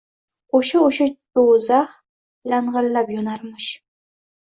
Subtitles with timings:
[0.59, 1.07] O‘sha-o‘sha
[1.41, 1.95] do‘zax
[2.57, 3.73] lang‘illab yonarmish.